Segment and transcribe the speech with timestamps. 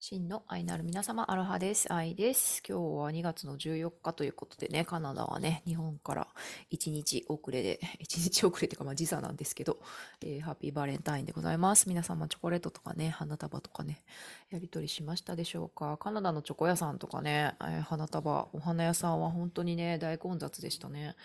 [0.00, 1.92] 真の愛なる皆様、アロハです。
[1.92, 2.62] 愛です。
[2.66, 6.28] 今日は2月の14日ということでね、カナダはね、日本から
[6.70, 9.78] 1日遅れで、1日遅れっていうか、まあ時差なんですけど、
[10.20, 11.88] えー、ハッピーバレンタインでございます。
[11.88, 14.04] 皆様、チョコレートとかね、花束とかね、
[14.50, 15.96] やり取りしましたでしょうか？
[15.96, 21.16] カナダのチョコ屋さんとかね、えー、花束、お花屋さんは本当にね、大混雑でしたね。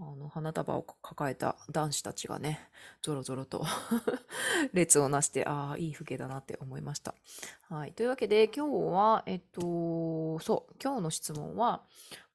[0.00, 2.58] あの、花束を抱えた男子たちがね、
[3.00, 3.64] ぞろぞろと
[4.74, 7.14] 列をなして、ああ、いい風景だなって思いました。
[7.68, 7.92] はい。
[7.92, 11.82] というわけで、今日は、えっと、そう、今日の質問は、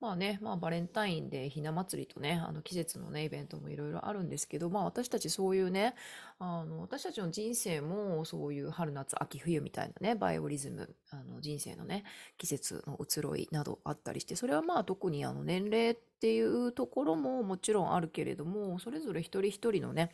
[0.02, 5.94] まあね、まあバレンタインでひな祭りとね、あの季節のね、イベントもいろいろあるんですけど、まあ私たちそういうね、
[6.40, 12.06] あの、私たちの人生もそういう春夏秋冬みたいなね、バイオリズム、あの人生のね、
[12.38, 20.12] 季節の移ろいなどあったりして、それはまあ特にあの年齢っていうところももちろんあるけれども、それぞれ一人一人のね、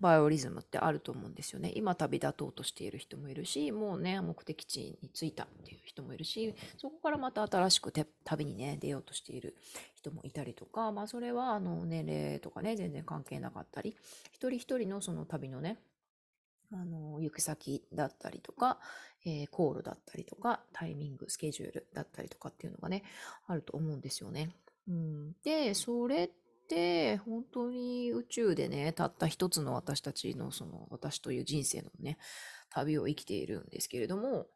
[0.00, 1.72] バイオリズムってあると思うんですよね。
[1.74, 7.92] 今旅立とうとしている人もいるし、もうね、目的地に着いたっていう人もいるし、そこからまた新しく
[8.24, 9.56] 旅にね、出ようとしてしている
[9.94, 13.96] 人もいたりとか、まあそれはあの年齢とかね、全然関係なかったり、
[14.32, 15.78] 一人一人のその旅のね、
[16.72, 18.78] あの、行く先だったりとか、
[19.24, 23.04] えー、コールだったりとか、タイミング、スケジュールだったりとかっていうのがね、
[23.46, 24.50] あると思うんですよね。
[24.88, 26.30] うん、で、それっ
[26.68, 32.18] て、本当に宇宙でね、たった一つの私たちの、その、私という人生のね、
[32.70, 34.46] 旅を生きているんですけれども、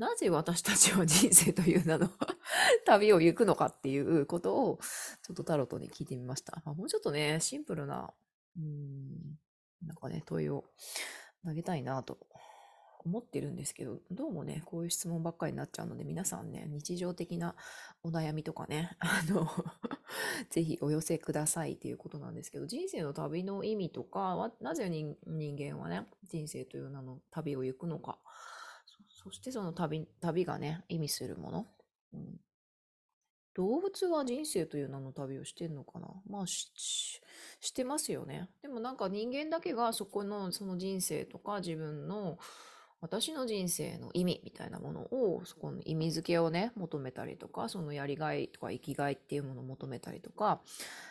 [0.00, 2.08] なぜ私たちは人生という名の
[2.86, 4.78] 旅を行くのかっていうことを、
[5.22, 6.62] ちょっとタロットに聞いてみました。
[6.64, 8.10] まあ、もうちょっとね、シンプルな、
[8.56, 9.38] うん、
[9.86, 10.64] なんかね、問いを
[11.44, 12.16] 投げたいなと
[13.04, 17.54] 思ってるんですけど、どうもね、こういう質問ばっかりになっちゃうので、皆さんね、日常的な
[18.02, 19.46] お悩みとかね、 あの
[20.48, 28.18] ぜひお寄せくださいっていうことなんですけど、人生の旅の意味とか、なぜ人間はね、人生という名の旅を行くのか、
[29.22, 31.66] そしてその旅、旅がね、意味するもの。
[32.14, 32.40] うん、
[33.54, 36.08] 動物は人生という名の旅をしてんのかな？
[36.26, 36.72] まあし、
[37.60, 38.48] してますよね。
[38.62, 42.38] でもなんか人間だけがそこの、その人生とか自分の、
[43.02, 50.60] 私の人生の意味みたいなものを、そこの意味付けをね、求めたりとか、そのやりがいとか生きがいっていうものを求めたりとか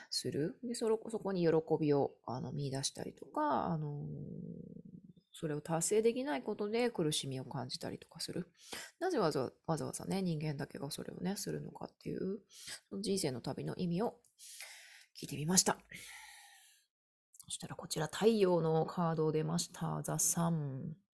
[0.09, 0.57] する。
[0.63, 5.08] で、そそこに喜びをあの見出したりとか、あのー
[5.39, 8.50] それを達成できないことで苦しみを感じたりとかする。
[9.00, 12.39] なぜわざわざわざね、人間だけがそれをね、するのかっていう、
[12.89, 14.16] その人生の旅の意味を
[15.17, 15.77] 聞いてみました。
[17.45, 20.01] そしたらこちら太陽のカード出ました。
[20.03, 21.08] ザ・サン。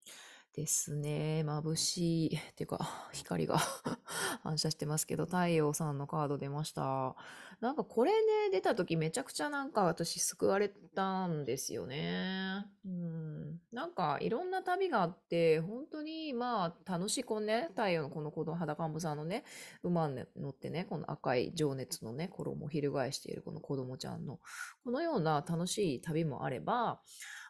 [0.55, 1.43] ですね。
[1.45, 2.35] 眩しい。
[2.37, 2.79] っていうか、
[3.11, 3.57] 光が
[4.41, 7.15] 反射してますけど、太陽さんのカード出ました。
[7.59, 12.65] なんかこれね、出た時めちゃくちゃなんか私救われたんですよね。
[12.85, 13.61] うん。
[13.73, 19.43] なんかいろんな旅があって、本当にまあ楽しいこのね、太陽のこの子供裸んぼさんのね、
[19.83, 24.39] 馬に乗ってね、この赤い情熱のね、衣を翻しているこの子供ちゃんの、
[24.85, 27.01] このような楽しい旅もあれば、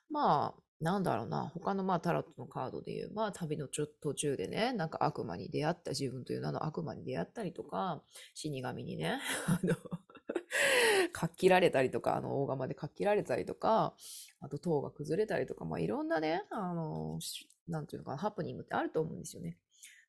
[0.09, 8.03] まあ、なんだろうな、他のまあタロットのカードで言えば、旅の途中でね、なんか悪魔に出会った自分という名の悪魔に出会ったりとか、
[8.33, 9.75] 死神にね、 あの、
[11.13, 13.95] かっきられたりとか、あの、大釜でかっきられたりとか、
[14.41, 17.19] あと塔が崩れたりとか、まあいろんなね、あの、
[17.69, 19.57] なんていうのかな、ハプニングってあると思うんですよね。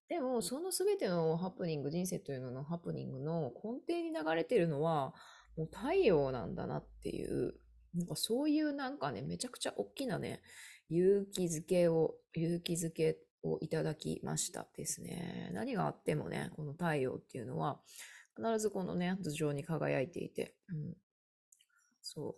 [0.09, 5.15] でも、その全てのハプニング、人生というののハプニングの根底に流れてるのは、
[5.57, 7.55] もう太陽なんだなっていう
[7.97, 10.43] なんかそういうなんかね、めちゃくちゃ大きなね、
[10.91, 15.51] 勇気づけを、勇気づけをいただきましたですね。
[15.53, 17.81] 何があってもね、この太陽っていうのは、
[18.37, 20.95] 必ずこのね、頭上に輝いていて、うん、
[22.03, 22.37] そう。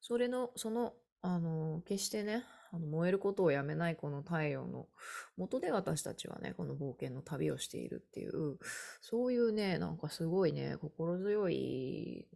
[0.00, 4.88] それの、その、あの、決してね、あの燃えることをやめないこの太陽の
[5.36, 8.58] 元で私たちはね、この冒険の旅をしているっていう、
[9.02, 12.26] そういうね、なんかすごいね、心強い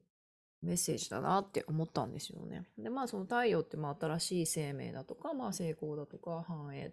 [0.67, 2.67] メッセージだなって思ったんですよね。
[2.77, 6.93] で、まあその太陽ってまあ新しい生命だとか、まあ成功だとか繁栄、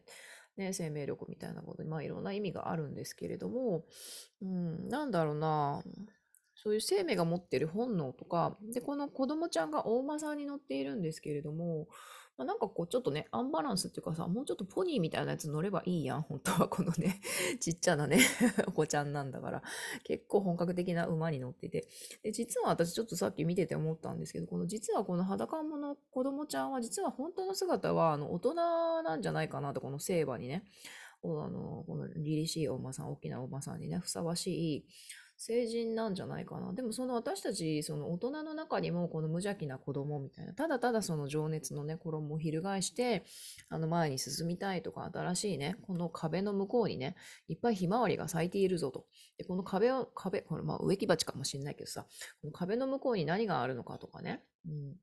[0.57, 3.85] ね、生命力みたいなことに、まあいろんな意味があるんですけれども、
[4.41, 5.83] うん、なんだろうな、
[6.55, 11.87] そういう生命が持ってる本能とか、で、この子供ちゃんがお馬さんに乗っているんですけれども、
[12.37, 16.67] まあ、なんかこうちょっとね、アンバランスっていうかさ、もうちょっとポニーみたいなやつ乗ればいいやん、本当は。
[16.69, 17.21] このね、
[17.59, 18.19] ちっちゃなね、
[18.67, 19.63] お子ちゃんなんだから、
[20.03, 21.87] 結構本格的な馬に乗ってて。
[22.23, 30.63] で、実は私ちょっとさっき見てて思ったんですけど、この実はこの裸馬の子供ちゃんは実は本当の姿はあの大人なんじゃないかなと、この聖馬にね、
[31.23, 34.85] あの、この凛々しいお馬さん、大きなお馬さんにね、ふさわしい
[35.45, 36.71] 成人なんじゃないかな。
[36.71, 43.25] でもその私たち、その大人の中にもこの無邪気な子供みたいな、ただただその情熱のね、衣を翻して、
[43.67, 47.17] あの前に進みたいとか、新しいね、この壁の向こうにね、
[47.49, 49.05] いっぱいひまわりが咲いているぞと。
[49.37, 52.05] で、この壁を、壁、これまあ植木鉢かもしれないけどさ、
[52.41, 54.95] この壁の向こうに何があるのかとかね、うん。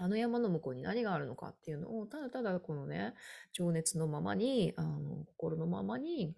[0.00, 3.14] あの山の向こうに何があるのかっていうのを、ただただこのね、
[3.52, 6.36] 情熱のままに、あの、心のままに、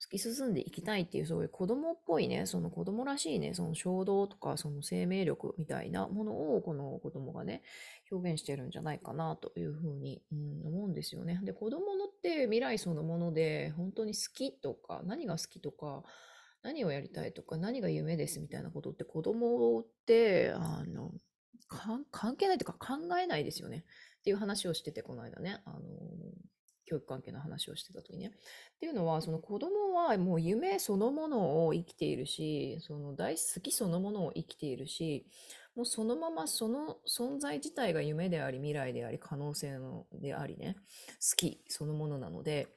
[0.00, 7.62] 突き進んでいきたいっていう、そういう子供っぽいね、その子供らしいね、その衝動とか、その生命力みたいなものを、この子供がね、
[8.10, 11.40] 表現してるんじゃないかなというふうに、うん、思うんですよね。
[11.42, 16.04] で、子供のって未来そのもので、本当に好きとか、何が好きとか、
[16.62, 21.12] 何をやりたいとか、何が夢ですみたいなことって子供って、あの、
[21.66, 23.84] 関係ないというか考えないですよね。
[24.20, 25.60] っていう話をしてて、この間ね。
[25.64, 25.80] あの
[26.88, 28.28] 教育関係の話をしてた時ね。
[28.28, 35.26] っていうのは、その子供はもう夢そのものを生きているし、その大好きそのものを生きているし、
[35.76, 42.68] もうそのままその存在自体が夢であり、未来であり、可能性のでありね、好きそのものなので、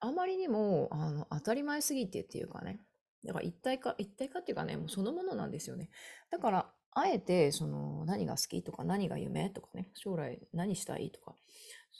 [0.00, 2.80] あまりにもあの当たり前すぎてっていうかね、
[3.24, 5.90] だから一体化、一体化っていうかね、もうそのものなんですよね。
[6.30, 11.34] だから、あえて、その、何が好きとか、何が夢とかね、将来何したいとか、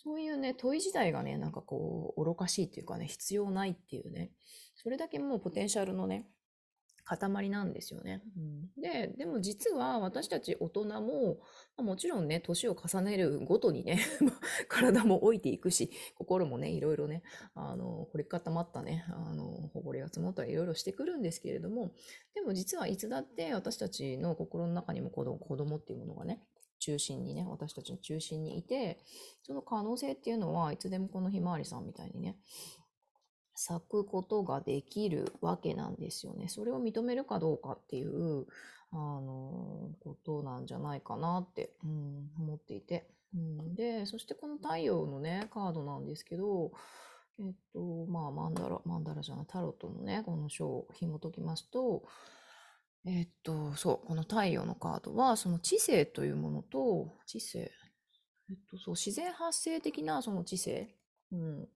[0.02, 4.31] そういうね、問い自体がね、なんかこう、愚かしいっていうかね、必要ないっていうね、
[4.75, 6.26] それだけもうポテンシャルのね、
[7.06, 8.20] 塊なんですよね。
[8.37, 8.40] う
[8.78, 11.38] ん、で、でも実は私たち大人も、
[11.78, 14.00] もちろんね、年を重ねるごとにね
[14.69, 17.22] 体も老いていくし、心もね、いろいろね、
[17.54, 21.94] あの、凝り固まったね、あの、誇りが積もったりいろいろしてくるんですけれども、
[22.34, 26.43] でも実はいつだって私たちの心の中にも子供子供っていうものがね、
[26.78, 28.99] 中心にね、私たちの中心にいて、
[29.43, 32.37] その可能性っていうのはいつでもこのひまわりさんみたいにね、
[33.55, 36.49] 咲くことができるわけなんですよね。
[36.49, 38.46] それを認めるかどうかっていう、
[38.93, 43.08] あの、ことなんじゃないかなって、うん、思っていて。
[43.34, 46.70] うん、で、そしてこの太陽のね、カードなんですけど、
[47.38, 52.05] えっと、まあ、マンダラ、マンダラじゃない、タロットのね、この章を紐解きますと、
[53.06, 57.70] えっと、そう、この太陽のカードは、その知性というものと、知性、
[58.50, 60.94] えっと、そう、自然発生的なその知性、
[61.32, 61.69] うん、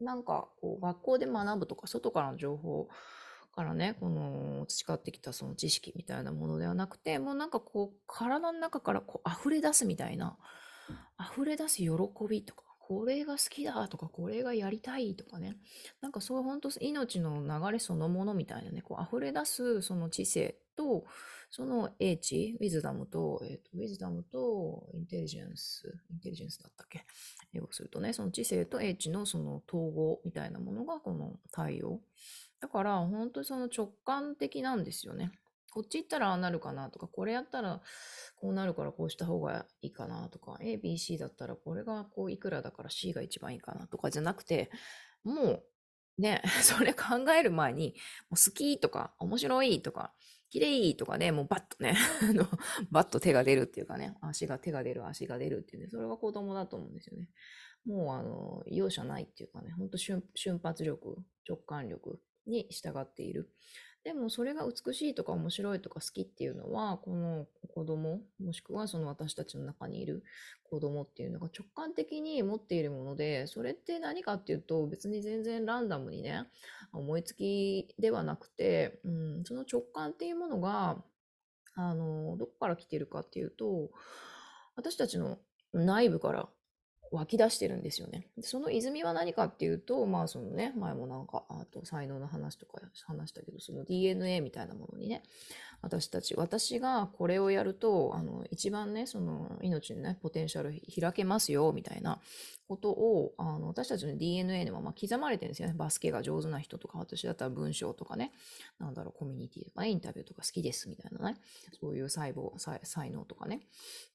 [0.00, 2.88] なんかこう学校で学ぶとか外からの情報
[3.54, 10.36] からね、この培ってきたその知識みたいなものではなくて、もうなんかこう体の中からこう溢れ出すみたいな、
[11.32, 11.90] 溢れ出す喜
[12.28, 15.56] びとか、これが好きだとか、これがやりたいとかね、
[16.00, 21.04] なんかそういう本当命の流れそのものみたいなね、こう溢れ出すその知性と、
[21.50, 27.04] その英知、ウィズダムと、えっ、ー、と、ウィズダムとインテリジェンス、インテリジェンスだったっけ？
[27.54, 32.00] 英語するとね、その知性と英知のその統合みたいなものがこの太陽。
[32.58, 35.30] だから、本当にその直感的なんですよね。
[35.70, 37.80] こっち行ったらああなるかなとか、これやったら
[38.36, 44.70] こうなるからこうした方がいいかなとか、A、B、C だったらこれがこういくらだから C が一番いいかなとかじゃなくて、
[45.24, 45.64] もう
[46.18, 47.94] ね、 それ考える前に、
[48.28, 50.12] もう好きとか面白いとか、
[50.50, 51.96] 綺麗とかね、もうバッとね、
[52.90, 57.28] バッと手が出るっていうかね、足が手が出る、足が出るっていうね、それが子供だと思うんですよね。
[57.86, 60.22] もうあの、容赦ないっていうかね、ほんと瞬
[60.62, 61.16] 発力、
[61.48, 63.50] 直感力に従っている。
[64.02, 70.24] でもそれが美しいとか面白いとか好きっていうのは、この子供、もしくはその私たちの中にいる
[70.70, 76.46] 子供っていうのが直感的に持っているもので、それって何かっていうと別に全然ランダムにね、
[76.94, 80.96] 思いつきではなくて、うん、その直感っていうものが、
[81.74, 83.90] あの、どこから来てるかっていうと、
[84.76, 85.38] 私たちの
[85.74, 86.48] 内部から
[87.10, 88.28] 湧き出してるんですよね。
[88.40, 95.22] その泉は何かっていうと、まあそのね、前もなんか、あと才能の話とか話したけど、その DNA みたいなものにね、
[95.82, 102.20] 私たち、私がこれをやると、あの、一番ね、その命のね、ポテンシャル開けますよ、みたいな
[102.68, 105.74] ことを、あの、私たちの DNA にもま刻まれてるんですよね。
[105.76, 108.32] バスケが上手な人とか、私だったら文章とかね、
[108.78, 111.36] なんだろう、コミュニティとか、インタビューとか好きです、みたいなね、
[111.80, 112.52] そういう細胞、
[112.84, 113.62] 才能とかね、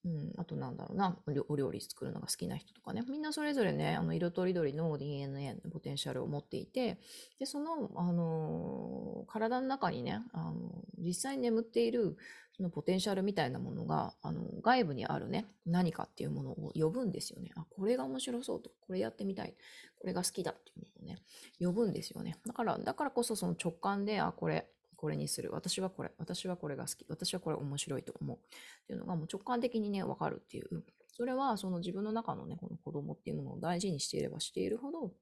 [0.06, 1.18] うん、あとなんだろうな、
[1.50, 7.00] お料理作るのが好きな人とかかね、みんなそれぞれね、あの、色とりどりの DNA のポテンシャルを持っていて、
[7.40, 10.54] で、その、あの、体の中にね、あの、
[10.98, 12.16] 実際に眠っている、
[12.56, 17.52] そのポテンシャルみたいなものが、あの、外部にあるね、何かっていうものを呼ぶんですよね。
[17.56, 19.54] あ、これが面白そうと、これやってみたい、
[20.00, 21.18] これが好きだっていうのをね、
[21.60, 22.38] 呼ぶんですよね。
[22.46, 25.52] だから、だからこそその直感で、あ、これ、これにする。
[25.52, 26.12] 私はこれ。
[26.18, 27.06] 私はこれが好き。
[27.10, 28.38] 私はこれ面白いと思う。
[28.38, 28.40] っ
[28.88, 30.84] ていうのがもう直感的にね、わかるっていう。
[31.16, 35.14] それはその自分の中のね、この子供っていうものを大事にしていればしているほど、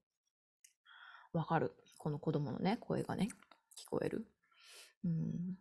[1.32, 1.72] わかる。
[1.98, 3.28] この子供のね、声がね、
[3.78, 4.26] 聞こえる。
[5.04, 5.56] うん。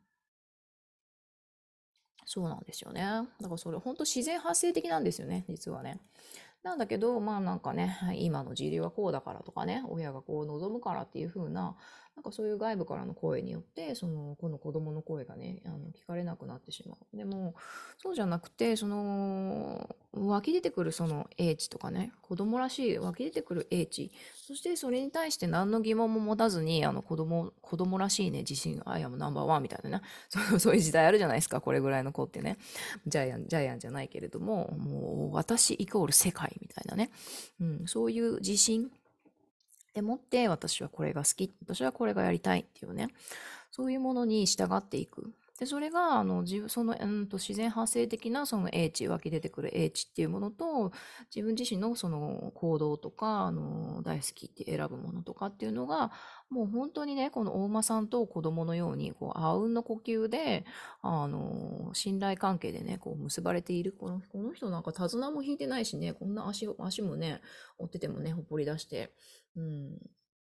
[2.25, 3.01] そうなんですよね。
[3.01, 5.99] だからそれ本当自然発生的なんですよね、実はね。
[6.63, 11.75] なんだけど、まあなんかね、今の時流はこうだからとかね、親がこう望むからっていう風な、
[12.15, 17.17] なんかそういう外部からの声によって、その、この子供の声がね、あの聞かれなくなってしまう。
[17.17, 17.55] でも、
[17.97, 24.11] そうじゃなくて、その、湧き出てくるその英知とかね、子供らしい湧き出てくる英知、
[24.47, 32.57] そしてそれに対して何の疑問も持たずに、あの子供、子供らしいね、自信、アイアムナンバーワンみたいなね、 そうそういう時代あるじゃないですか、これぐらいの子ってね。
[33.07, 37.09] ジャイアン、ジャイアンじゃないけれども、もう私イコール世界みたいなね、
[37.59, 38.91] うん、そういう自信
[39.93, 43.09] でもって私はこれが好き、私はこれがやりたいっていうね、
[43.71, 45.33] そういうものに従っていく。
[45.59, 50.91] で、それが、あの、自、その、うんと、自然発生的な、その英知、湧き出てくる英知っていうものと、
[51.33, 56.11] 自分自身のその行動とか、あの、大好きって選ぶものとかっていうのが、
[56.49, 60.65] もう本当にね、この大間さんと子供のように、こう、あうんの呼吸で、
[61.03, 63.93] あの、信頼関係でね、こう、結ばれている。
[63.93, 67.41] この、この人なんか手綱も引いてないしね、こんな足、足もね、
[67.77, 69.13] 追っててもね、ほっぽり出して、
[69.55, 69.97] うん、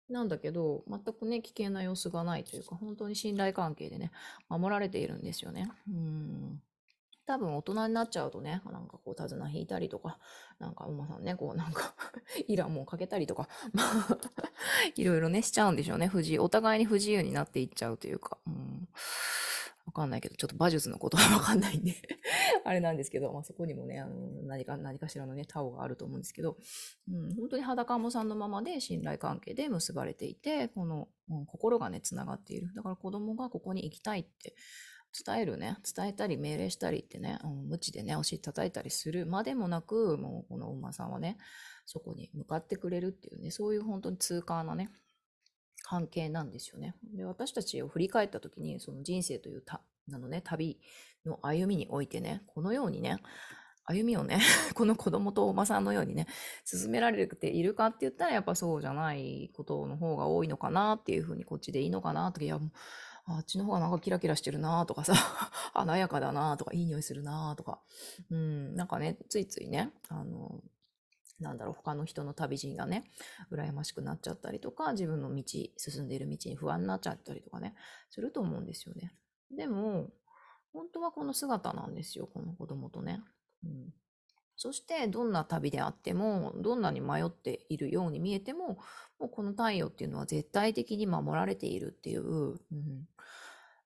[0.09, 4.11] なんだけど、全くね、危険な様子がないというか、本当に信頼関係でね、
[4.49, 5.69] 守られているんですよね。
[5.87, 6.61] うん。
[7.25, 10.19] 多分大人になっちゃうとね、なんかこう手綱引いたりとか、
[10.59, 11.95] なんかおまさんね、こうなんか
[12.47, 14.19] イランもかけたりとか、 まあ
[14.95, 16.07] いろいろね、しちゃうんでしょうね。
[16.07, 18.37] 不自由、お互いに不自由になっていっちゃうというか。
[18.45, 18.87] うん
[19.85, 21.93] わかんないけど、ちょっと馬術のことはわかんないんで
[22.65, 26.57] あれなんですけど、まあ、そこにもね、あの何か、何かしらのね、タオがあると思うんですけど、
[27.07, 32.73] うん、本当に裸もさんのままで信頼関係で結ばれていて、この、うん、心がね、つながっている。
[32.73, 34.55] だから子供がここに行きたいって
[35.23, 41.37] 伝えるね、伝えたり命令したりってね、うん、無知でね、お尻叩いたりするまでもなく、もうこの馬さんはね、
[41.85, 44.89] そこに向かってくれるっていうね、そういう本当に痛快なね、
[45.87, 46.95] 関係なんですよね。
[47.13, 50.79] で、私たちを振り返った時に、その人生というた、あのね、旅
[51.27, 53.19] の歩みにおいてね、このようにね、
[53.85, 54.39] 歩みをね、
[54.73, 56.25] この子供とおばさんのようにね、
[56.63, 62.71] 進められているかって言ったら、やっぱそうじゃないことの方が多いのかなっていうふうに、こっちでいいのかなとか、いや、もう
[63.27, 65.13] あっちの方がなんかキラキラしてるなとかさ、
[65.75, 67.79] 華やかだなとか、いい匂いするなとか、
[68.31, 70.63] うん、なんかね、ついついね、あの、
[71.39, 73.09] なんだろう、他の人の旅路がね、
[73.51, 75.43] 羨ましくなっちゃったりとか、自分の道、
[75.77, 77.75] 進んでいる道に不安になっちゃったりとかね、
[78.09, 79.13] すると思うんですよね。
[79.51, 80.09] でも、
[80.73, 83.21] 本当はこの姿なんですよ、この子供とね。
[83.63, 83.93] うん、
[84.55, 88.79] そして、どんな旅であっても、どんなに迷っているように見えても、
[89.19, 93.07] もうこの太陽っていうのは絶対的に守られているっていう、うん、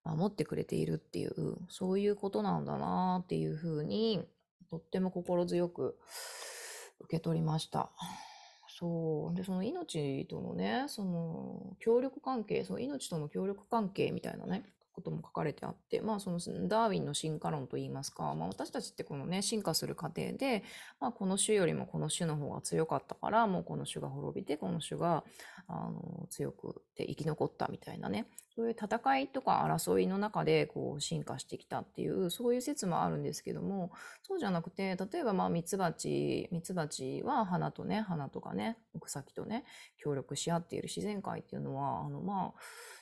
[0.03, 4.23] 守ってくれているっていう、そういうことなんだなっていうふうに、
[4.69, 5.97] とっても心強く、
[7.01, 7.91] 受け取りました。
[8.79, 9.35] そう。
[9.35, 14.63] で、その命とのね、その協力関係、その命との協力関係みたいなね、
[14.99, 20.63] ことも書かれてあって、まあそのダーウィンの進化論といいますか、まあ私たちってこのね、進化する過程で、
[20.99, 25.23] まあこの種よりもこの種の方が強かったから、もうこの種が滅びて、この種が、
[25.67, 33.91] あの、強くて生き残ったみたいなね、そういう戦いとか争いの中でこう進化してきたっていう、そういう説もあるんですけども、
[34.23, 39.63] そうじゃなくて、例えばまあミツバチ、ミツバチは花とね、花とかね、草木とね、
[39.97, 42.59] 協力し合っている自然界っていうのは、あのまあ、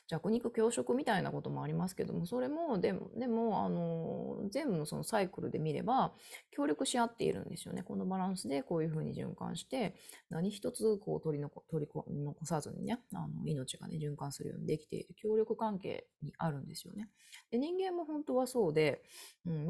[0.07, 6.13] 弱肉強食みたいなこともありますけども、それも、でも、でも、あの、全部のそのサイクルで見れば、
[6.51, 7.83] 協力し合っているんですよね。
[7.83, 9.95] このバランスでこういうふうに循環して、
[10.29, 11.91] 何一つこう取り残取り
[12.23, 17.09] 残さずにね、あの命がね、循環するようにできている協力関係にあるんですよね。
[17.51, 19.03] で人間も本当はそうで、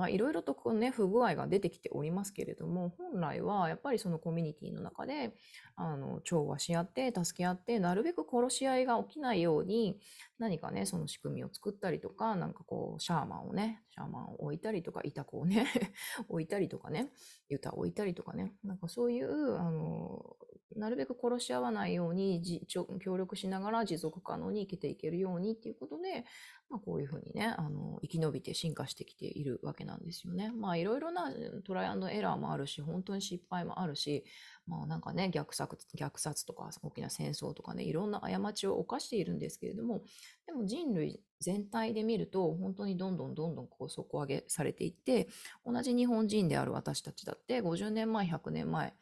[0.10, 5.34] いろいろとこうね、不具合が出てきておりますけれども、本来はやっぱりそのコミュニティの中で、
[5.76, 10.00] あの、調和し合って、助け合って、なるべく殺し合いが起きないように、
[10.40, 15.68] 何かね、その仕組みを作ったりとか、なんかこう、シャーマンをね、シャーマンを置いたりとか、イタコをね
[16.30, 17.12] 置いたりとかね、
[17.50, 20.38] ユタを置いたりとかね、なんかそういう、あの、
[20.76, 26.26] なるべく殺し合わないように協力しながら持続可能に生きていけるようにっていうことで、
[26.70, 30.52] まあ、こういうふうにね、あの、生き延びて進化してきているわけなんですよね。
[30.52, 31.32] まあいろいろな
[31.66, 34.26] トライアンドエラーもあるし、本当に失敗もあるし、
[34.68, 40.02] まあなんかね、虐殺、虐殺とか大きな戦争とかね、いろんな過ちを犯しているんですけれども、
[40.46, 45.30] でも人類全体で見ると、本当にどんどんどんどんこう底上げされていって、
[45.66, 48.94] 同じ日本人である私たちだって50年前、100年前、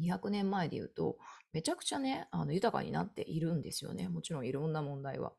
[0.00, 1.18] 200年前で言うと、
[1.52, 4.08] めちゃくちゃね、あの豊かになっているんですよね。
[4.08, 5.32] もちろんいろんな問題は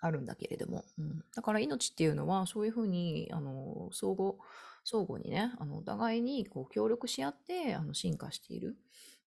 [0.00, 0.84] あるんだけれども。
[0.98, 4.34] うん、だから命っていうのは、そういうふうに、あの、相互、
[4.84, 8.76] 相互にね、あの、お互いにこう協力し合って、あの、進化している。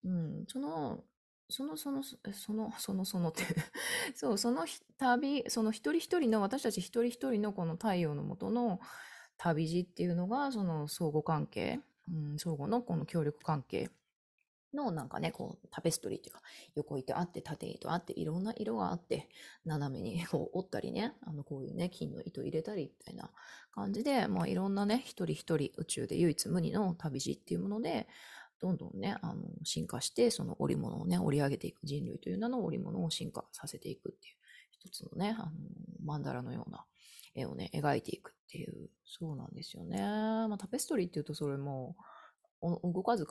[0.04, 1.04] うん、その、
[1.50, 3.44] その、その、その、その、そのって
[4.14, 4.66] そう、その
[4.98, 8.80] 旅、その一人一人の、私たち一人一人のこの太陽のもとの、
[9.38, 13.90] 旅路っていうのが、その相互関係、うん、相互のこの協力関係
[14.74, 16.42] のなんかね、こう、タペストリーっていうか、
[16.76, 19.30] 横糸あって、縦糸あって、いろんな色があって、
[19.66, 23.32] 斜めに こう折ったりね、あの、こういうね、金の糸入れたり、みたいな
[23.72, 28.08] 感じで、まあ、いろんなね、一人一人宇宙で唯一無二の旅路っていうもので、
[28.60, 34.36] どんどんね、あの、進化して、その織物をね、織り上げていく人類という名の織物を進化させていくっていう、
[34.72, 35.52] 一つのね、あの、
[36.04, 36.86] マンダラのような
[37.36, 40.00] 絵をね、描いていくっていう、そうなんですよね。
[40.02, 41.96] まあ、タペストリーっていうと、それも、
[42.62, 43.26] 動かず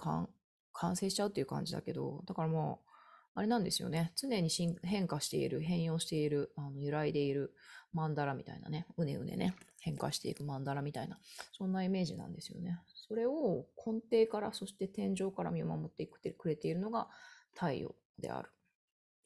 [0.78, 2.88] 完成しちゃうっていう感じだけど、だからもう、
[3.34, 4.12] あれなんですよね。
[4.16, 4.50] 常に
[4.82, 7.52] 変化している、変容している、あの揺らいでいる
[7.92, 11.18] マンダラみたいなね、うねうねね、変化していくマンダラみたいな、
[11.52, 12.78] そんなイメージなんですよね。
[13.08, 17.08] それを根底から、そして天井から見守ってくれているのが
[17.54, 18.50] 太陽である。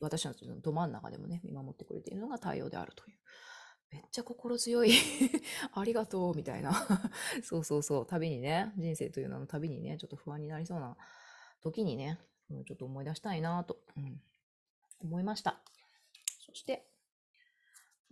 [0.01, 3.17] 私たちのど真ん中でもね、見守ってくれているのが太陽であるという。
[3.91, 4.93] めっちゃ心強い
[5.75, 6.73] ありがとうみたいな
[7.45, 8.07] そうそうそう。
[8.07, 10.97] 旅にね、人生という名の旅にね、ちょっと不安になりそうな
[11.63, 12.19] 時にね、
[12.67, 14.21] ちょっと思い出したいなと、うん、
[15.03, 15.61] 思いました。
[16.47, 16.85] そして、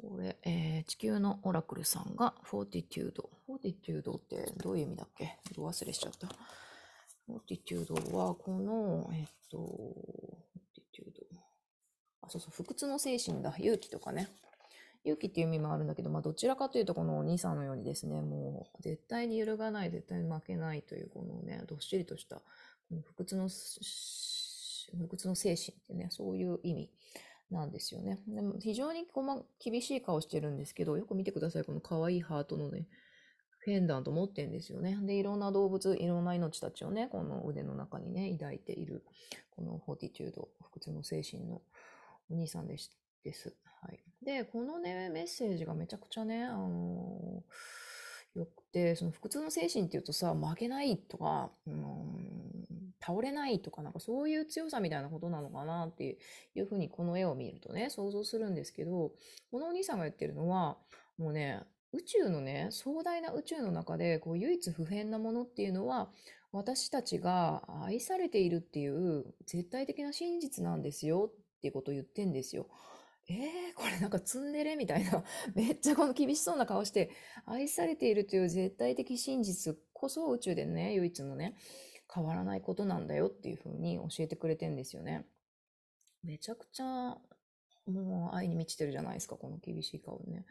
[0.01, 3.29] これ、えー、地球のオラクルさんが、フォーティテュード。
[3.47, 5.37] フォーティテュードってどういう意味だっけ？
[5.55, 6.27] ど忘れしちゃった。
[7.27, 11.39] フォーティテュードは、この、えっと、フォーティテュード。
[12.23, 13.55] あ、そうそう、不屈の精神だ。
[13.59, 14.29] 勇気とかね。
[15.05, 22.43] 勇気っていう意味もあるんだけど、まあ、どちらかというと、このお兄さんのようにですね、もう、絶対に揺るがない、絶対に負けないという、このね、どっしりとした、
[23.05, 26.91] 不屈の、不屈の精神ってね、そういう意味
[27.51, 28.21] なんですよね。
[28.27, 31.65] でも非常にこま厳しい顔してるんですけど、よく見てください。
[31.65, 32.87] この可愛いハートのね、
[33.59, 34.99] フェンダント持ってんですよね。
[35.03, 39.05] で、いろんな動物、いろんな命たちをね、この腕の中にね、抱いている、
[39.51, 41.61] このフォーティチュード、不屈の精神の
[42.31, 42.91] お兄さんでし
[43.23, 43.55] です。
[43.83, 44.01] はい。
[44.25, 52.65] で、このね、メッセージがめちゃくちゃね、あのー、よくて、その不屈の精神っていうとさ、負けないとか、うん、
[53.01, 56.19] 倒れないとか、なんかそういう強さみたいなことなのかなって
[56.55, 59.13] いうふうにこの絵を見るとね、想像するんですけど、
[59.51, 60.77] このお兄さんが言ってるのは、
[61.19, 66.11] もうね、宇宙のね、壮大な宇宙の中で、こう、唯一不変なものっていうのは、
[66.53, 72.67] 私たちが愛されているっていう絶対的な真実なんですよっていうことを言ってんですよ。
[73.29, 75.23] えー、これなんかツンデレみたいな、
[75.55, 77.11] めっちゃこの厳しそうな顔して、
[77.47, 81.57] 愛されているという絶対的真実こそ宇宙でね、唯一のね、
[82.13, 85.27] 変わらないことなんだよっていう風に教えてくれてんですよね。
[86.23, 87.17] めちゃくちゃ、
[87.87, 90.45] もう愛に満ちてるじゃないですか、この厳しい顔ね。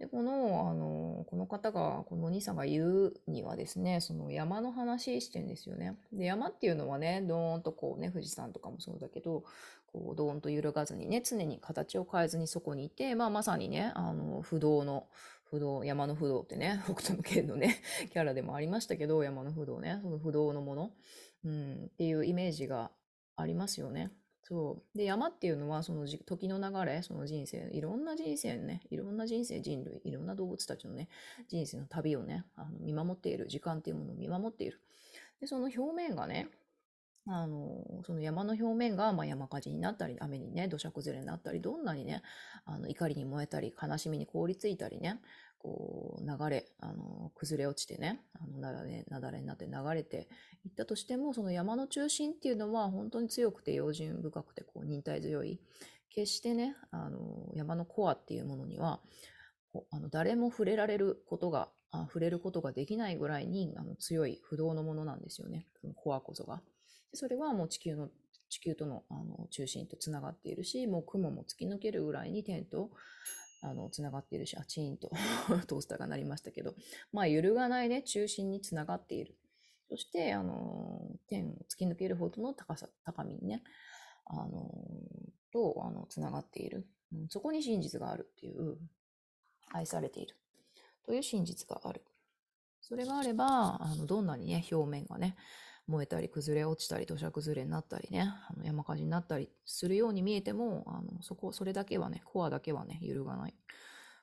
[0.00, 5.98] で、この、あの、この方が、このお兄さんが言うにはですね、その山の話してんですよね。
[6.10, 9.44] で、山っていうのはね、ドーンとこうね、富士山とかもそうだけど、
[9.92, 15.06] こう、ドーンと揺るがずにね、常に形を変えずにそこにいて、まあ、まさにね、あの、不動の、
[15.50, 17.82] 不動、山の不動ってね、 北斗の剣のね、
[18.12, 20.92] キャラでもありましたけど、山の不動ね、その不動のもの、
[21.44, 22.92] うん、っていうイメージが
[23.36, 24.12] ありますよね。
[24.42, 24.98] そう。
[24.98, 31.08] で、山っていうのは、その時の流れ、その人生、いろんな人生ね、いろんな人生、人類、いろんな動物たちのね、
[31.48, 34.80] 人生の旅をね、あの見守っている、時間っていうものを見守っている。
[35.40, 36.48] で、その表面がね、
[37.26, 42.22] あの、その山の表面が、まあ、山火事になったり、雨にね、土砂崩れになったり、どんなにね、
[42.64, 45.20] あの、怒りに燃えたり、悲しみに凍りついたりね、
[45.58, 50.28] こう、流れ、あの、崩れ落ちてね、あの、なだれ、なだれになって流れて
[50.64, 55.60] いったとしても、その山の中心っていうのは、本当に強くて、用心深くて、こう、忍耐強い。
[56.08, 59.00] 決してね、あの、山のコアっていうものには、
[59.90, 65.66] あの誰も触れられることがあ、触れることができないぐらいにあの強い不動のものなんですよね。
[65.96, 66.60] コアこそが。
[67.12, 68.08] それはもう地球の、
[68.48, 72.90] 地球とのあの中心とつながっているし、もう雲も突き抜けるぐらいに天と
[73.62, 75.10] あのつながっているし、あ、チーンと
[75.66, 76.74] トースターが鳴りましたけど、
[77.12, 79.36] まあ揺るがないね、中心につながっている。
[79.88, 83.62] そして、あの、天を突き抜けるほどの高さ、高みにね、
[84.24, 84.70] あの、
[85.52, 86.86] と、あの、つながっている。
[87.12, 88.78] うん、そこに真実があるっていう、
[89.72, 90.36] 愛されている
[91.04, 92.04] という真実がある。
[92.80, 95.36] それがあれば、あの、どんなにね、表面がね、
[95.90, 103.54] 燃えたり崩れ落ちたり土砂崩れになったりね、あの山火事になったりするように見えても、あのそこ、それだけはね、コアだけはね、揺るがない。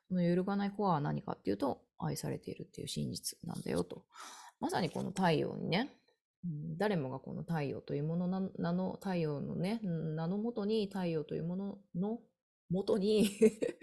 [0.08, 4.04] この揺るがないコアは何かっていうと、愛されているっていう真実なんだよと。
[4.60, 5.92] まさにこの太陽にね、
[6.78, 12.20] 誰もがこの太陽というものの名の、太陽のね、名のもとに太陽というものの
[12.70, 13.28] もとに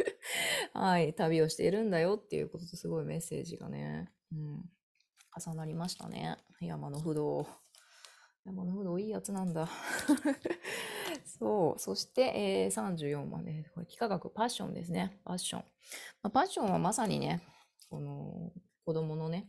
[0.74, 4.70] はい、旅をしているんだよっていうこととすごいメッセージがね、うん、
[5.38, 6.38] 重なりましたね。
[6.62, 7.48] 山の不動。
[8.52, 9.68] なるほどいいやつなんだ。
[11.26, 11.80] そう。
[11.80, 13.66] そして、えー、34番ね。
[13.74, 15.20] これ、幾何学、パッションですね。
[15.26, 15.62] パッション。
[16.22, 17.42] まあ、パッションはまさにね、
[17.90, 18.52] この、
[18.86, 19.48] 子供のね、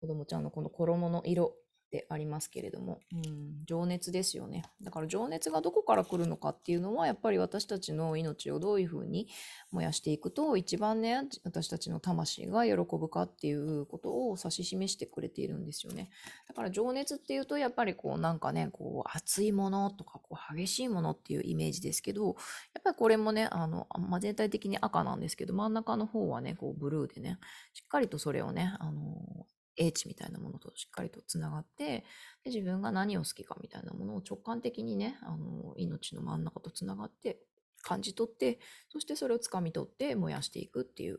[0.00, 1.56] 子供ちゃんのこの衣の色
[1.90, 4.64] でありますけれども、うん、情熱ですよね。
[4.82, 9.28] だから情熱がどこから来るのかっていうのは、やっぱり私たちの命をどういうふうに
[9.70, 16.10] 燃やしていくと、一番ね、私たちの魂が喜ぶかっていうことを指し示してくれているんですよね。
[16.48, 22.26] だから情熱っていうと、やっぱりこうなんかね、こう熱いものとか、こう激しいものっていうイメージですけど、
[22.74, 27.38] やっぱりこれもね、あの、まあ、全体的に赤なんですけど、真ん中の方はね、こうブルーでね、
[27.72, 32.04] しっかりとそれをね、あの、英知みたいなものとしっかりとつながって
[32.44, 37.38] で自分が何を好きかみたいなものを直感的にねあの命の真ん中とつながって
[37.82, 38.58] 感じ取って
[38.88, 41.16] そしてそれをつかみ取って燃やしていくっていう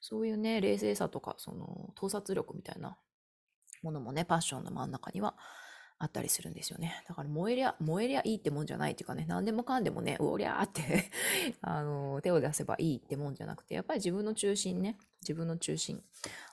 [0.00, 2.96] そういうね冷静さとかその盗撮力みたいな
[3.82, 5.36] ものもねパッションの真ん中には
[6.02, 7.04] あったりするんですよね。
[7.06, 11.10] だから燃えりゃ、燃えりゃいいってもんじゃないっていうかね、何でもかんでもね、おりゃーって
[11.60, 16.02] あの、手を出せばいいってもんじゃなくて、やっぱり自分の中心ね、自分の中心、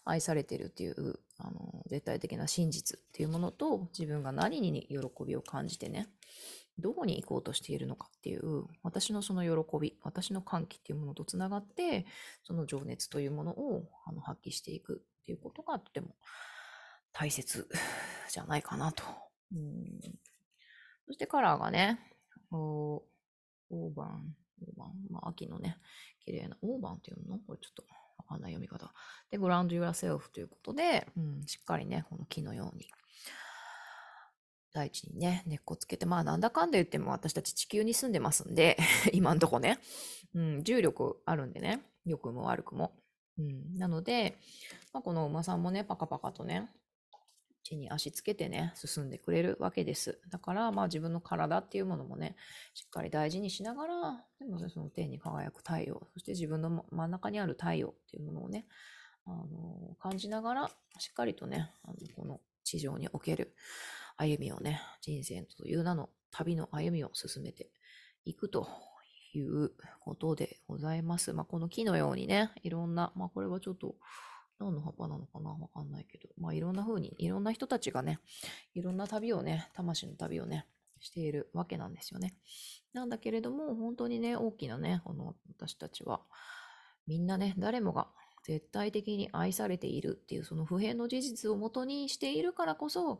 [0.04, 6.10] 愛されてるっていう、あの、絶対的な真実っていうものと、自分が何に喜びを感じてね、
[6.78, 12.06] どこに行こうとしているのかっていう、私のその喜び、私の歓喜っていうものとつながって、
[12.44, 16.16] その情熱というものをあの発揮していくっていうことがとても
[17.14, 17.70] 大切
[18.30, 19.04] じゃないかなと
[19.54, 20.00] うん。
[21.08, 22.00] そしてカラーがね、
[22.52, 25.78] オーバン、オーバン、まあ、秋のね、
[26.26, 27.40] 綺麗な、オーバンっていうの？
[27.40, 27.84] これちょっと
[28.18, 28.92] わかんない読み方。
[29.32, 32.88] で、グランド yourself ということで、うん、しっかりね、この木のように、
[34.74, 38.78] 大地にね、根っこつけて、まあなんだかんだ言っても私たち地球に住んでますんで、
[39.14, 39.80] 今んとこね、
[40.34, 42.94] うん、重力あるんでね、良くも悪くも。
[43.40, 44.38] うん、なので、
[44.94, 46.70] まあ、この馬さんもね、パカパカとね、
[47.68, 50.20] 地に足つけてね、進んでくれるわけです。
[50.30, 52.36] だから、まあ自分の体っていうものもね、
[52.74, 58.66] しっかり大事にしながら、でもね、その天に輝く太陽、そして自分の真ん中にある太陽っていうものをね、
[59.26, 63.54] あの感じながら、しっかりとね、あのこの地上における
[64.16, 67.70] 歩みをね、人生という名の旅の歩みを進めて
[68.26, 68.68] いくと
[69.34, 71.34] いうことでございます。
[71.34, 73.96] まあ、この木のようにね、いろんな、まあ、これはちょっと、
[74.60, 76.30] 何の葉っぱなのかなわかんないけど。
[76.38, 78.20] まあいろんな風に、いろんな人たちがね、
[78.74, 80.66] いろんな旅をね、魂の旅をね、
[81.00, 82.36] しているわけなんですよね。
[82.94, 86.22] なんだけれども、本当にね、大きなね、この私たちは、
[87.06, 88.08] みんなね、誰もが
[88.44, 93.20] 絶対的に愛されているっていうその普遍の事実をもとにしているからこそ、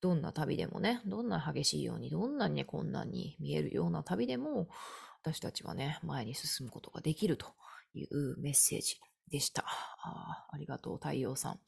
[0.00, 4.68] どんな旅でもね、どんな激しいように、どんなにね、困難に見えるような旅でも、
[5.22, 7.46] 私たちはね、前に進むことができると
[7.94, 8.98] いうメッセージ
[9.30, 9.64] でした。
[9.66, 11.60] あありがとう、太陽さん。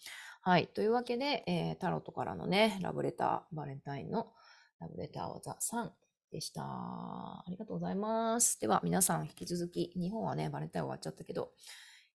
[0.43, 0.69] はい。
[0.69, 4.33] というわけで、えー、タロットからのね、ラブレター、バレンタインの
[4.81, 5.91] ラブレターをザ3
[6.31, 6.63] でした。
[6.65, 8.61] ありがとうございます。
[8.61, 11.53] では、皆さん、引き続き、日本はね、バレンタイン終わっちゃったけど、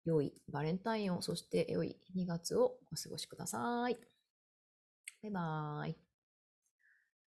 [0.05, 3.99] 良いバレンタインを、そして良い2月をお過ごしください。
[5.23, 6.04] バイバーイ。